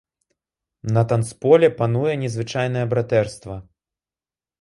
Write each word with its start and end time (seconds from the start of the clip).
На 0.95 1.01
танцполе 1.11 1.69
пануе 1.81 2.13
незвычайнае 2.21 2.85
братэрства. 2.95 3.59